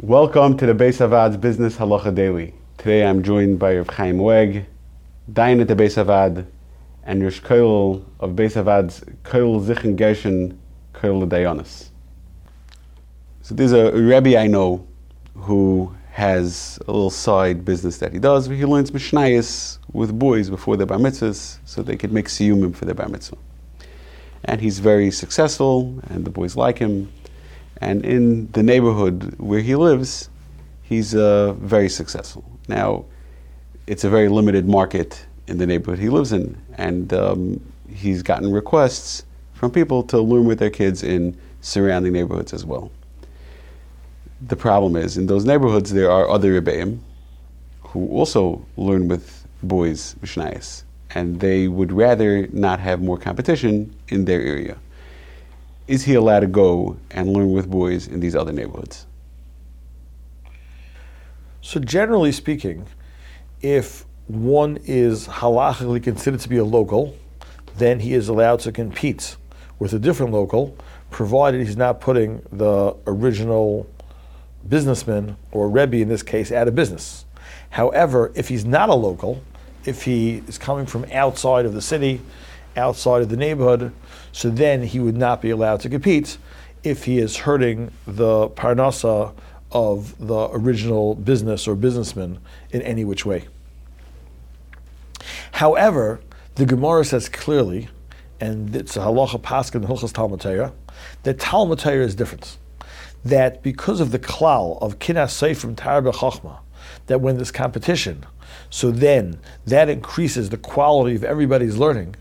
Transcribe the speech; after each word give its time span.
Welcome 0.00 0.56
to 0.58 0.66
the 0.66 0.74
Beis 0.74 0.98
Havad's 0.98 1.36
Business 1.36 1.76
Halacha 1.76 2.14
Daily. 2.14 2.54
Today 2.76 3.04
I'm 3.04 3.20
joined 3.20 3.58
by 3.58 3.76
Rav 3.78 3.88
Chaim 3.88 4.18
Weg, 4.18 4.64
Dayan 5.32 5.60
at 5.60 5.66
the 5.66 5.74
Beis 5.74 6.00
Havad, 6.00 6.46
and 7.02 7.20
Rosh 7.20 7.40
Kollel 7.40 8.04
of 8.20 8.36
Beis 8.36 8.52
Havad's 8.52 9.00
Kollel 9.24 9.60
Zichron 9.60 9.96
Gershon 9.96 10.56
Kollel 10.94 11.28
Dayanus. 11.28 11.88
So 13.42 13.56
there's 13.56 13.72
a 13.72 13.90
Rebbe 13.90 14.38
I 14.38 14.46
know 14.46 14.86
who 15.34 15.92
has 16.12 16.78
a 16.86 16.92
little 16.92 17.10
side 17.10 17.64
business 17.64 17.98
that 17.98 18.12
he 18.12 18.20
does 18.20 18.46
he 18.46 18.64
learns 18.64 18.92
Mishnayos 18.92 19.78
with 19.92 20.16
boys 20.16 20.48
before 20.48 20.76
their 20.76 20.86
bar 20.86 20.98
mitzvahs 20.98 21.58
so 21.64 21.82
they 21.82 21.96
could 21.96 22.12
make 22.12 22.26
siyumim 22.26 22.72
for 22.72 22.84
their 22.84 22.94
bar 22.94 23.08
mitzvah. 23.08 23.36
And 24.44 24.60
he's 24.60 24.78
very 24.78 25.10
successful 25.10 26.00
and 26.08 26.24
the 26.24 26.30
boys 26.30 26.54
like 26.54 26.78
him 26.78 27.10
and 27.80 28.04
in 28.04 28.50
the 28.52 28.62
neighborhood 28.62 29.34
where 29.38 29.60
he 29.60 29.76
lives, 29.76 30.28
he's 30.82 31.14
uh, 31.14 31.52
very 31.54 31.88
successful. 31.88 32.44
Now, 32.66 33.04
it's 33.86 34.04
a 34.04 34.10
very 34.10 34.28
limited 34.28 34.68
market 34.68 35.24
in 35.46 35.58
the 35.58 35.66
neighborhood 35.66 35.98
he 35.98 36.08
lives 36.08 36.32
in, 36.32 36.60
and 36.76 37.12
um, 37.12 37.60
he's 37.88 38.22
gotten 38.22 38.52
requests 38.52 39.24
from 39.54 39.70
people 39.70 40.02
to 40.04 40.20
learn 40.20 40.44
with 40.44 40.58
their 40.58 40.70
kids 40.70 41.02
in 41.02 41.36
surrounding 41.60 42.12
neighborhoods 42.12 42.52
as 42.52 42.64
well. 42.64 42.90
The 44.46 44.56
problem 44.56 44.94
is, 44.94 45.16
in 45.16 45.26
those 45.26 45.44
neighborhoods, 45.44 45.92
there 45.92 46.10
are 46.10 46.28
other 46.28 46.60
Rebbeim 46.60 46.98
who 47.82 48.08
also 48.08 48.64
learn 48.76 49.08
with 49.08 49.46
boys 49.62 50.14
Mishnayos, 50.20 50.84
and 51.10 51.40
they 51.40 51.66
would 51.66 51.90
rather 51.90 52.46
not 52.48 52.78
have 52.80 53.00
more 53.02 53.18
competition 53.18 53.94
in 54.08 54.26
their 54.26 54.40
area 54.40 54.78
is 55.88 56.04
he 56.04 56.14
allowed 56.14 56.40
to 56.40 56.46
go 56.46 56.98
and 57.10 57.32
learn 57.32 57.50
with 57.50 57.68
boys 57.68 58.06
in 58.06 58.20
these 58.20 58.36
other 58.36 58.52
neighborhoods? 58.52 59.06
So, 61.62 61.80
generally 61.80 62.30
speaking, 62.30 62.86
if 63.62 64.04
one 64.28 64.78
is 64.84 65.26
halachically 65.26 66.02
considered 66.02 66.40
to 66.40 66.48
be 66.48 66.58
a 66.58 66.64
local, 66.64 67.16
then 67.76 68.00
he 68.00 68.12
is 68.14 68.28
allowed 68.28 68.60
to 68.60 68.72
compete 68.72 69.36
with 69.78 69.92
a 69.94 69.98
different 69.98 70.32
local, 70.32 70.76
provided 71.10 71.66
he's 71.66 71.76
not 71.76 72.00
putting 72.00 72.42
the 72.52 72.94
original 73.06 73.88
businessman 74.68 75.36
or 75.52 75.68
Rebbe 75.68 75.96
in 75.96 76.08
this 76.08 76.22
case 76.22 76.52
out 76.52 76.68
of 76.68 76.74
business. 76.74 77.24
However, 77.70 78.32
if 78.34 78.48
he's 78.48 78.64
not 78.64 78.88
a 78.88 78.94
local, 78.94 79.42
if 79.84 80.02
he 80.02 80.42
is 80.48 80.58
coming 80.58 80.84
from 80.84 81.06
outside 81.12 81.64
of 81.64 81.72
the 81.72 81.82
city, 81.82 82.20
outside 82.78 83.22
of 83.22 83.28
the 83.28 83.36
neighborhood, 83.36 83.92
so 84.32 84.48
then 84.48 84.82
he 84.82 85.00
would 85.00 85.16
not 85.16 85.42
be 85.42 85.50
allowed 85.50 85.80
to 85.80 85.88
compete 85.88 86.38
if 86.82 87.04
he 87.04 87.18
is 87.18 87.36
hurting 87.38 87.90
the 88.06 88.48
parnasa 88.50 89.34
of 89.70 90.16
the 90.26 90.48
original 90.52 91.14
business 91.14 91.68
or 91.68 91.74
businessman 91.74 92.38
in 92.70 92.80
any 92.82 93.04
which 93.04 93.26
way. 93.26 93.46
However, 95.52 96.20
the 96.54 96.64
Gemara 96.64 97.04
says 97.04 97.28
clearly, 97.28 97.88
and 98.40 98.74
it's 98.74 98.96
a 98.96 99.00
halacha 99.00 99.40
paskin 99.40 99.84
hilchas 99.84 100.12
Talmud 100.12 100.40
Torah, 100.40 100.72
that 101.24 101.38
Talmud 101.38 101.78
Torah 101.78 102.04
is 102.04 102.14
different. 102.14 102.56
That 103.24 103.62
because 103.62 104.00
of 104.00 104.12
the 104.12 104.18
klal 104.18 104.80
of 104.80 104.98
kinas 104.98 105.34
seifrim 105.34 105.74
tarbe 105.74 106.12
chachma, 106.14 106.58
that 107.06 107.20
when 107.20 107.36
there's 107.36 107.50
competition, 107.50 108.24
so 108.70 108.90
then 108.90 109.40
that 109.66 109.88
increases 109.88 110.50
the 110.50 110.56
quality 110.56 111.16
of 111.16 111.24
everybody's 111.24 111.76
learning. 111.76 112.14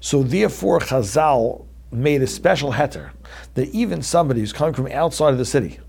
So 0.00 0.22
therefore, 0.22 0.80
Chazal 0.80 1.64
made 1.90 2.22
a 2.22 2.26
special 2.26 2.72
heter 2.72 3.10
that 3.54 3.68
even 3.70 4.02
somebody 4.02 4.40
who's 4.40 4.52
coming 4.52 4.74
from 4.74 4.88
outside 4.88 5.30
of 5.30 5.38
the 5.38 5.44
city, 5.44 5.80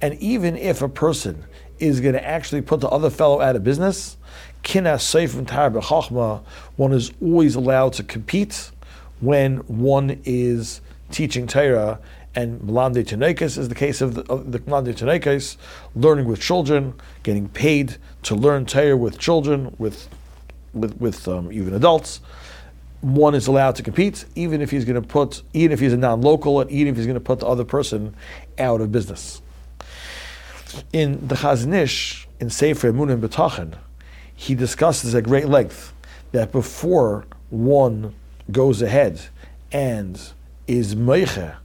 and 0.00 0.14
even 0.14 0.56
if 0.56 0.82
a 0.82 0.88
person 0.88 1.44
is 1.78 2.00
going 2.00 2.14
to 2.14 2.24
actually 2.24 2.62
put 2.62 2.80
the 2.80 2.88
other 2.88 3.10
fellow 3.10 3.40
out 3.40 3.56
of 3.56 3.64
business, 3.64 4.16
seifim 4.64 5.46
tar 5.46 5.70
b'chachma, 5.70 6.42
one 6.76 6.92
is 6.92 7.12
always 7.20 7.54
allowed 7.54 7.92
to 7.94 8.02
compete 8.02 8.70
when 9.20 9.58
one 9.58 10.20
is 10.24 10.80
teaching 11.10 11.46
Torah 11.46 11.98
and 12.34 12.60
Melamdei 12.60 13.04
Tinokos 13.04 13.58
is 13.58 13.68
the 13.68 13.74
case 13.74 14.00
of 14.00 14.14
the, 14.14 14.20
of 14.32 14.46
Melamdei 14.46 15.56
learning 15.94 16.26
with 16.26 16.40
children, 16.40 16.94
getting 17.22 17.48
paid 17.48 17.96
to 18.22 18.34
learn 18.34 18.66
Torah 18.66 18.96
with 18.96 19.18
children, 19.18 19.74
with 19.78 20.08
with, 20.74 21.00
with 21.00 21.26
um, 21.26 21.50
even 21.50 21.74
adults 21.74 22.20
one 23.00 23.34
is 23.34 23.46
allowed 23.46 23.76
to 23.76 23.82
compete, 23.82 24.24
even 24.34 24.60
if 24.60 24.70
he's 24.70 24.84
going 24.84 25.00
to 25.00 25.06
put, 25.06 25.42
even 25.52 25.72
if 25.72 25.80
he's 25.80 25.92
a 25.92 25.96
non-local, 25.96 26.60
and 26.60 26.70
even 26.70 26.92
if 26.92 26.96
he's 26.96 27.06
going 27.06 27.14
to 27.14 27.20
put 27.20 27.40
the 27.40 27.46
other 27.46 27.64
person 27.64 28.14
out 28.58 28.80
of 28.80 28.90
business. 28.90 29.40
In 30.92 31.26
the 31.26 31.36
Chazon 31.36 31.74
Ish, 31.74 32.28
in 32.40 32.50
Sefer 32.50 32.92
Emunah 32.92 33.12
and 33.12 33.22
Bitachon, 33.22 33.74
he 34.34 34.54
discusses 34.54 35.14
at 35.14 35.24
great 35.24 35.48
length 35.48 35.92
that 36.32 36.52
before 36.52 37.24
one 37.50 38.14
goes 38.50 38.82
ahead 38.82 39.20
and 39.72 40.20
is 40.66 40.94
meiche, 40.94 41.56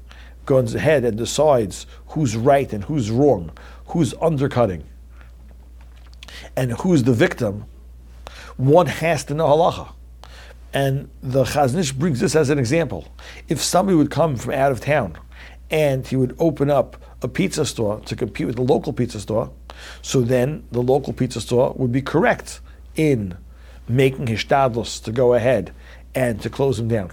goes 0.46 0.76
ahead 0.76 1.04
and 1.04 1.18
decides 1.18 1.86
who's 2.08 2.36
right 2.36 2.72
and 2.72 2.84
who's 2.84 3.12
wrong, 3.12 3.52
who's 3.88 4.14
undercutting, 4.22 4.84
and 6.56 6.72
who's 6.74 7.04
the 7.04 7.14
victim, 7.14 7.66
one 8.58 8.86
has 8.86 9.24
to 9.26 9.34
know 9.34 9.48
halacha. 9.48 9.92
And 10.74 11.10
the 11.22 11.44
Chazon 11.44 11.80
Ish 11.80 11.92
brings 11.92 12.20
this 12.20 12.36
as 12.36 12.50
an 12.50 12.58
example. 12.58 13.08
If 13.48 13.62
somebody 13.62 13.96
would 13.96 14.10
come 14.10 14.36
from 14.36 14.54
out 14.54 14.72
of 14.72 14.82
town 14.82 15.18
and 15.70 16.06
he 16.06 16.16
would 16.16 16.36
open 16.40 16.70
up 16.70 16.98
a 17.22 17.28
pizza 17.28 17.66
store 17.66 18.00
to 18.02 18.16
compete 18.16 18.48
with 18.48 18.56
the 18.56 18.64
local 18.64 18.92
pizza 18.92 19.20
store, 19.20 19.52
so 20.02 20.22
then 20.22 20.66
the 20.72 20.82
local 20.82 21.14
pizza 21.14 21.42
store 21.42 21.74
would 21.78 21.92
be 21.92 22.02
correct 22.02 22.60
in 22.96 23.38
making 23.88 24.28
his 24.28 24.44
to 24.44 25.12
go 25.12 25.34
ahead 25.34 25.72
and 26.16 26.42
to 26.42 26.50
close 26.50 26.80
him 26.80 26.88
down. 26.88 27.12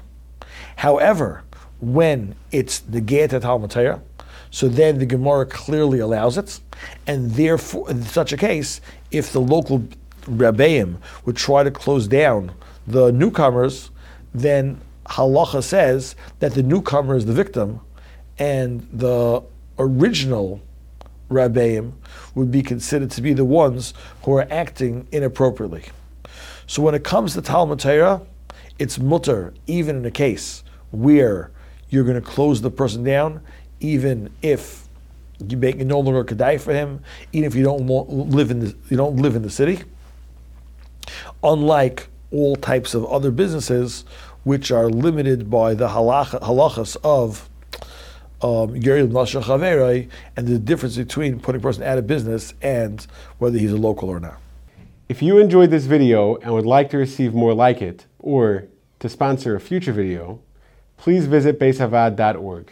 However, 0.76 1.42
when 1.80 2.34
it's 2.52 2.80
the 2.80 3.00
Get 3.00 3.32
at 3.32 3.42
Talmud 3.42 3.70
so 4.50 4.68
then 4.68 4.98
the 4.98 5.06
Gemara 5.06 5.46
clearly 5.46 6.00
allows 6.00 6.36
it, 6.36 6.60
and 7.06 7.32
therefore, 7.32 7.90
in 7.90 8.02
such 8.02 8.32
a 8.32 8.36
case, 8.36 8.80
if 9.10 9.32
the 9.32 9.40
local 9.40 9.84
Rabbeim 10.22 10.96
would 11.24 11.36
try 11.36 11.62
to 11.62 11.70
close 11.70 12.08
down 12.08 12.52
the 12.86 13.12
newcomers, 13.12 13.90
then 14.34 14.80
halacha 15.06 15.62
says 15.62 16.14
that 16.38 16.54
the 16.54 16.62
newcomer 16.62 17.16
is 17.16 17.26
the 17.26 17.32
victim, 17.32 17.80
and 18.38 18.86
the 18.92 19.42
original 19.78 20.60
rabbeim 21.30 21.92
would 22.34 22.50
be 22.50 22.62
considered 22.62 23.10
to 23.12 23.22
be 23.22 23.32
the 23.32 23.44
ones 23.44 23.94
who 24.24 24.32
are 24.34 24.46
acting 24.50 25.06
inappropriately. 25.12 25.84
So 26.66 26.82
when 26.82 26.94
it 26.94 27.04
comes 27.04 27.34
to 27.34 27.42
Talmud 27.42 27.80
Torah, 27.80 28.22
it's 28.78 28.98
mutar, 28.98 29.54
even 29.66 29.96
in 29.96 30.04
a 30.04 30.10
case 30.10 30.62
where 30.90 31.50
you're 31.88 32.04
going 32.04 32.20
to 32.20 32.26
close 32.26 32.60
the 32.60 32.70
person 32.70 33.04
down, 33.04 33.40
even 33.80 34.30
if 34.42 34.88
you 35.48 35.56
make 35.56 35.76
no 35.78 36.00
longer 36.00 36.24
kedai 36.24 36.60
for 36.60 36.72
him, 36.72 37.02
even 37.32 37.46
if 37.46 37.54
you 37.54 37.64
don't 37.64 37.86
live 37.86 38.50
in 38.50 38.60
the, 38.60 38.74
you 38.88 38.96
don't 38.96 39.16
live 39.16 39.36
in 39.36 39.42
the 39.42 39.50
city. 39.50 39.82
Unlike 41.42 42.08
all 42.32 42.56
types 42.56 42.94
of 42.94 43.04
other 43.06 43.30
businesses 43.30 44.04
which 44.44 44.70
are 44.70 44.88
limited 44.88 45.50
by 45.50 45.74
the 45.74 45.88
halachas 45.88 46.96
of 47.04 47.48
um, 48.42 48.74
and 50.36 50.48
the 50.48 50.58
difference 50.58 50.96
between 50.96 51.40
putting 51.40 51.60
a 51.60 51.62
person 51.62 51.82
out 51.82 51.98
of 51.98 52.06
business 52.06 52.54
and 52.62 53.06
whether 53.38 53.58
he's 53.58 53.72
a 53.72 53.76
local 53.76 54.08
or 54.08 54.18
not. 54.18 54.38
If 55.08 55.22
you 55.22 55.38
enjoyed 55.38 55.70
this 55.70 55.84
video 55.86 56.36
and 56.36 56.54
would 56.54 56.64
like 56.64 56.90
to 56.90 56.98
receive 56.98 57.34
more 57.34 57.52
like 57.52 57.82
it, 57.82 58.06
or 58.18 58.68
to 59.00 59.08
sponsor 59.08 59.56
a 59.56 59.60
future 59.60 59.92
video, 59.92 60.40
please 60.96 61.26
visit 61.26 61.58
beishavad.org. 61.58 62.70